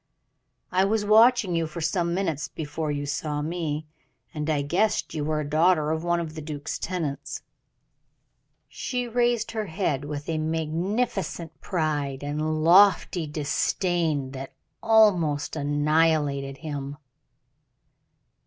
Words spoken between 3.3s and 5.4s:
me, and I guessed that you